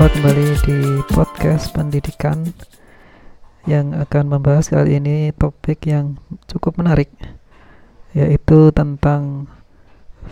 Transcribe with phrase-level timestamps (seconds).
[0.00, 0.78] Jumpa kembali di
[1.12, 2.48] podcast pendidikan
[3.68, 6.16] yang akan membahas kali ini topik yang
[6.48, 7.12] cukup menarik
[8.16, 9.44] yaitu tentang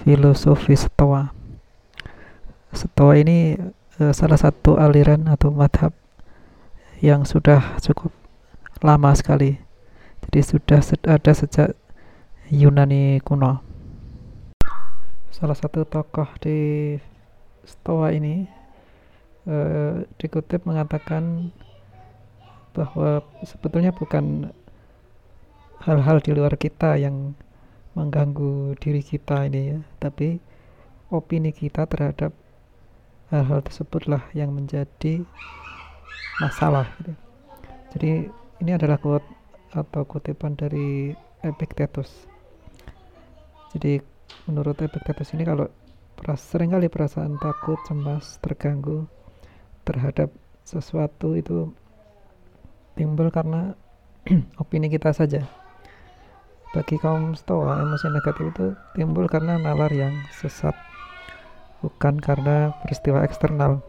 [0.00, 1.36] filosofi Stoa.
[2.72, 3.60] Stoa ini
[4.00, 5.92] uh, salah satu aliran atau madhab
[7.04, 8.16] yang sudah cukup
[8.80, 9.60] lama sekali.
[10.24, 10.80] Jadi sudah
[11.12, 11.76] ada sejak
[12.48, 13.60] Yunani kuno.
[15.28, 16.56] Salah satu tokoh di
[17.68, 18.56] Stoa ini
[19.48, 21.50] uh, dikutip mengatakan
[22.76, 24.52] bahwa sebetulnya bukan
[25.82, 27.34] hal-hal di luar kita yang
[27.96, 30.38] mengganggu diri kita ini ya, tapi
[31.10, 32.30] opini kita terhadap
[33.32, 35.26] hal-hal tersebutlah yang menjadi
[36.38, 37.12] masalah gitu.
[37.96, 38.10] Jadi
[38.62, 39.26] ini adalah quote
[39.74, 42.28] atau kutipan dari Epictetus.
[43.74, 43.98] Jadi
[44.46, 45.66] menurut Epictetus ini kalau
[46.36, 49.08] sering kali perasaan takut, cemas, terganggu
[49.88, 50.28] terhadap
[50.68, 51.72] sesuatu itu
[52.92, 53.72] timbul karena
[54.60, 55.48] opini kita saja.
[56.76, 60.76] Bagi kaum stoa, emosi negatif itu timbul karena nalar yang sesat,
[61.80, 63.80] bukan karena peristiwa eksternal.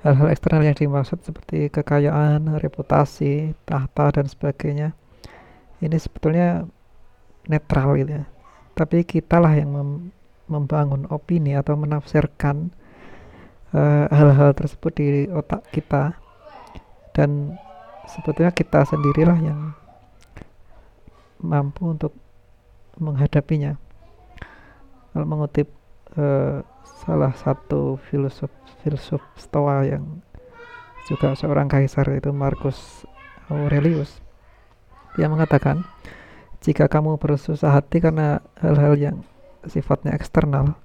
[0.00, 4.96] Hal-hal eksternal yang dimaksud seperti kekayaan, reputasi, tahta, dan sebagainya,
[5.84, 6.64] ini sebetulnya
[7.44, 8.24] netral gitu ya.
[8.72, 9.90] Tapi kitalah yang mem
[10.48, 12.72] membangun opini atau menafsirkan
[14.08, 16.16] hal-hal uh, tersebut di otak kita.
[17.12, 17.58] Dan
[18.06, 19.74] sebetulnya kita sendirilah yang
[21.42, 22.14] mampu untuk
[22.98, 23.74] menghadapinya.
[25.12, 25.70] Kalau mengutip
[26.14, 26.62] uh,
[27.04, 28.50] salah satu filsuf
[28.82, 30.22] filsuf Stoa yang
[31.08, 33.08] juga seorang kaisar itu Marcus
[33.48, 34.20] Aurelius
[35.18, 35.82] dia mengatakan
[36.62, 39.16] jika kamu bersusah hati karena hal-hal yang
[39.66, 40.78] sifatnya eksternal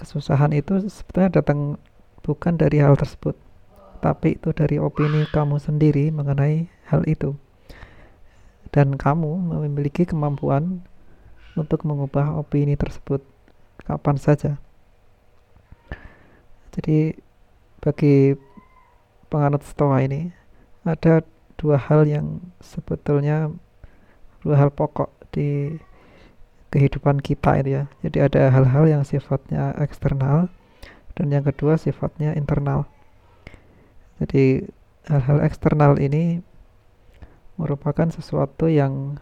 [0.00, 1.76] kesusahan itu sebetulnya datang
[2.24, 3.36] bukan dari hal tersebut,
[4.00, 7.36] tapi itu dari opini kamu sendiri mengenai hal itu.
[8.72, 10.80] Dan kamu memiliki kemampuan
[11.52, 13.20] untuk mengubah opini tersebut
[13.84, 14.56] kapan saja.
[16.72, 17.18] Jadi
[17.82, 18.38] bagi
[19.26, 20.30] penganut stoa ini
[20.86, 21.20] ada
[21.58, 23.52] dua hal yang sebetulnya
[24.40, 25.76] dua hal pokok di
[26.70, 27.84] kehidupan kita itu ya.
[28.06, 30.50] Jadi ada hal-hal yang sifatnya eksternal
[31.18, 32.86] dan yang kedua sifatnya internal.
[34.22, 34.64] Jadi
[35.10, 36.40] hal-hal eksternal ini
[37.58, 39.18] merupakan sesuatu yang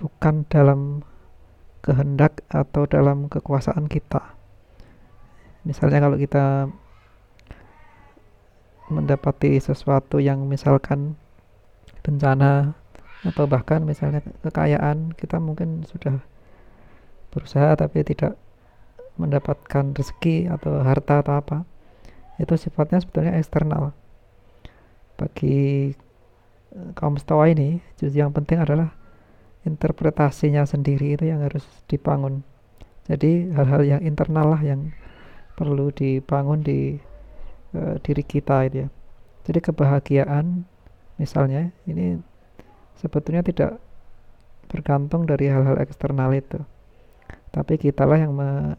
[0.00, 1.04] bukan dalam
[1.84, 4.36] kehendak atau dalam kekuasaan kita.
[5.68, 6.72] Misalnya kalau kita
[8.90, 11.14] mendapati sesuatu yang misalkan
[12.02, 12.74] bencana
[13.20, 16.24] atau bahkan misalnya kekayaan kita mungkin sudah
[17.30, 18.40] berusaha tapi tidak
[19.20, 21.58] mendapatkan rezeki atau harta atau apa
[22.40, 23.92] itu sifatnya sebetulnya eksternal.
[25.20, 25.92] Bagi
[26.72, 28.96] eh, kaum stoa ini justru yang penting adalah
[29.68, 32.40] interpretasinya sendiri itu yang harus dibangun.
[33.04, 34.96] Jadi hal-hal yang internal lah yang
[35.58, 36.96] perlu dibangun di
[37.76, 38.88] uh, diri kita itu ya.
[39.44, 40.64] Jadi kebahagiaan
[41.20, 42.16] misalnya ini
[43.00, 43.80] sebetulnya tidak
[44.68, 46.60] bergantung dari hal-hal eksternal itu.
[47.50, 48.76] Tapi kitalah yang me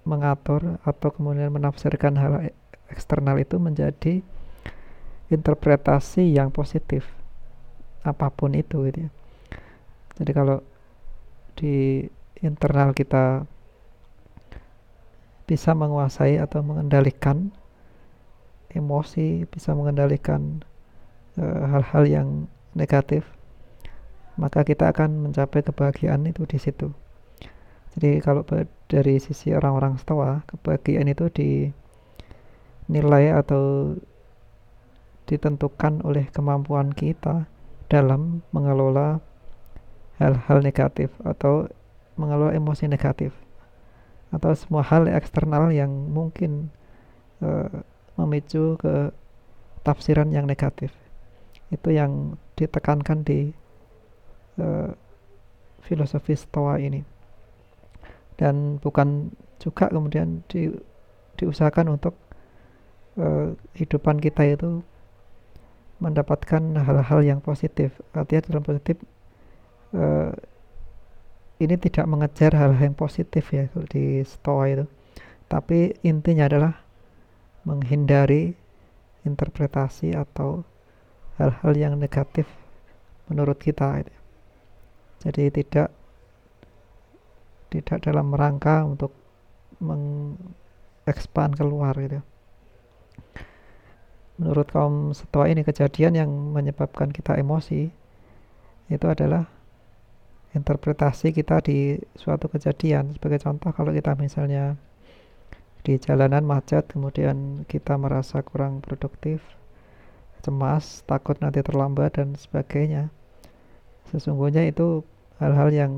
[0.00, 2.56] mengatur atau kemudian menafsirkan hal e-,
[2.88, 4.24] eksternal itu menjadi
[5.28, 7.04] interpretasi yang positif
[8.00, 9.10] apa pun itu gitu ya.
[10.16, 10.64] Jadi kalau
[11.56, 12.04] di
[12.40, 13.44] internal kita
[15.44, 17.52] bisa menguasai atau mengendalikan
[18.70, 20.62] emosi bisa mengendalikan
[21.36, 22.28] eh, hal-hal uh, yang
[22.74, 23.26] negatif
[24.40, 26.88] maka kita akan mencapai kebahagiaan itu di situ.
[27.92, 28.40] Jadi kalau
[28.88, 31.28] dari sisi orang-orang stoa kebahagiaan itu
[32.88, 33.92] dinilai atau
[35.28, 37.44] ditentukan oleh kemampuan kita
[37.92, 39.20] dalam mengelola
[40.16, 41.68] hal-hal negatif atau
[42.16, 43.36] mengelola emosi negatif
[44.30, 46.70] atau semua hal eksternal yang mungkin
[47.42, 47.82] uh,
[48.14, 49.10] memicu ke
[49.82, 50.94] tafsiran yang negatif.
[51.74, 53.48] Itu yang ditekankan di
[54.60, 54.92] uh,
[55.80, 57.00] filosofi stoa ini.
[58.36, 60.72] Dan bukan juga kemudian di,
[61.40, 62.16] diusahakan untuk
[63.16, 64.84] uh, hidupan kita itu
[66.00, 67.92] mendapatkan hal-hal yang positif.
[68.16, 68.96] Artinya dalam positif
[69.92, 70.32] uh,
[71.60, 74.84] ini tidak mengejar hal-hal yang positif ya di stoa itu.
[75.50, 76.80] Tapi intinya adalah
[77.68, 78.56] menghindari
[79.28, 80.64] interpretasi atau
[81.40, 82.44] hal-hal yang negatif
[83.32, 84.12] menurut kita gitu.
[85.24, 85.88] jadi tidak
[87.72, 89.16] tidak dalam rangka untuk
[91.08, 92.20] expand keluar gitu
[94.36, 97.88] menurut kaum setua ini kejadian yang menyebabkan kita emosi
[98.92, 99.48] itu adalah
[100.52, 104.76] interpretasi kita di suatu kejadian sebagai contoh kalau kita misalnya
[105.86, 109.40] di jalanan macet kemudian kita merasa kurang produktif
[110.40, 113.12] cemas takut nanti terlambat dan sebagainya.
[114.10, 115.06] Sesungguhnya itu
[115.38, 115.92] hal-hal yang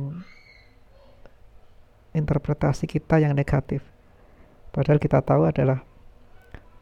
[2.13, 3.81] interpretasi kita yang negatif.
[4.73, 5.81] Padahal kita tahu adalah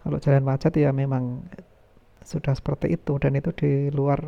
[0.01, 1.45] kalau jalan macet ya memang
[2.25, 4.21] sudah seperti itu dan itu di luar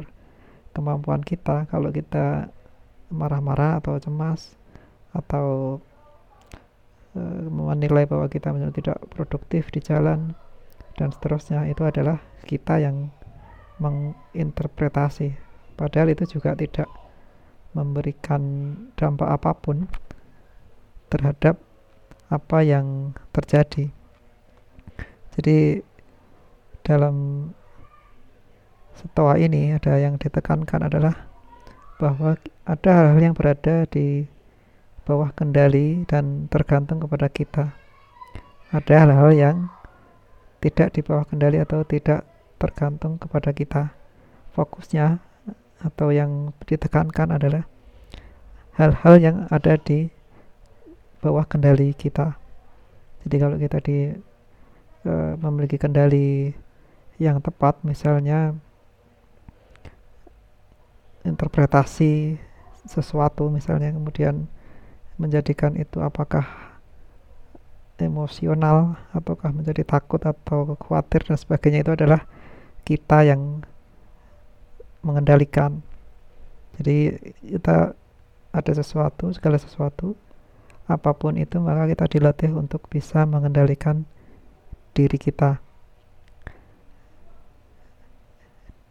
[0.72, 1.68] kemampuan kita.
[1.68, 2.48] Kalau kita
[3.12, 4.56] marah-marah atau cemas
[5.12, 5.78] atau
[7.16, 10.32] uh, menilai bahwa kita tidak produktif di jalan
[10.96, 13.12] dan seterusnya itu adalah kita yang
[13.82, 15.34] menginterpretasi
[15.74, 16.86] padahal itu juga tidak
[17.74, 19.90] memberikan dampak apa pun
[21.10, 21.58] terhadap
[22.30, 23.90] apa yang terjadi
[25.34, 25.82] jadi
[26.86, 27.48] dalam
[28.92, 31.32] setelah ini ada yang ditekankan adalah
[31.96, 32.36] bahwa
[32.66, 34.26] ada hal-hal yang berada di
[35.02, 37.64] bawah kendali dan tergantung kepada kita.
[38.74, 39.56] Ada hal-hal yang
[40.62, 42.26] tidak di bawah kendali atau tidak
[42.62, 43.90] tergantung kepada kita.
[44.54, 45.18] Fokusnya
[45.82, 47.66] atau yang ditekankan adalah
[48.78, 50.06] hal-hal yang ada di
[51.18, 52.38] bawah kendali kita.
[53.26, 54.14] Jadi kalau kita di
[55.06, 56.54] uh, memiliki kendali
[57.18, 58.54] yang tepat misalnya
[61.22, 62.38] interpretasi
[62.82, 64.50] sesuatu misalnya kemudian
[65.14, 66.72] menjadikan itu apakah
[68.02, 72.26] emosional ataukah menjadi takut atau khawatir dan sebagainya itu adalah
[72.82, 73.62] kita yang
[75.02, 75.82] mengendalikan
[76.78, 77.94] jadi kita
[78.52, 80.14] ada sesuatu segala sesuatu
[80.90, 84.04] apa pun itu maka kita dilatih untuk bisa mengendalikan
[84.92, 85.62] diri kita.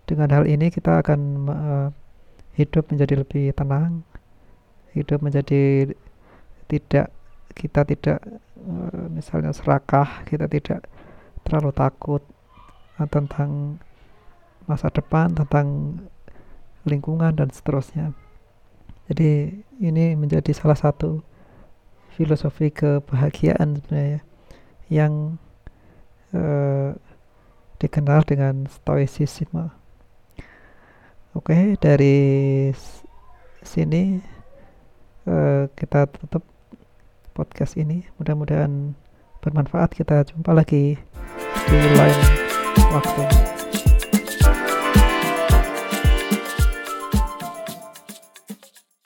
[0.09, 1.87] Dengan hal ini kita akan uh,
[2.57, 4.03] hidup menjadi lebih tenang,
[4.91, 5.94] hidup menjadi
[6.67, 7.07] tidak
[7.55, 8.19] kita tidak
[8.59, 10.83] uh, misalnya serakah, kita tidak
[11.47, 12.23] terlalu takut
[13.09, 13.81] tentang
[14.69, 15.98] masa depan, tentang
[16.86, 18.13] lingkungan dan seterusnya.
[19.09, 21.21] Jadi ini menjadi salah satu
[22.15, 24.21] filosofi kebahagiaan sebenarnya
[24.92, 25.42] yang
[26.36, 26.95] uh,
[27.81, 29.71] dikenal dengan stoicisme.
[31.31, 32.19] Oke, okay, dari
[33.63, 34.19] sini
[35.25, 36.44] uh, kita tutup
[37.31, 38.04] podcast ini.
[38.19, 38.94] Mudah-mudahan
[39.39, 39.95] bermanfaat.
[39.95, 41.00] Kita jumpa lagi
[41.71, 42.40] di lain
[42.91, 43.60] wachten.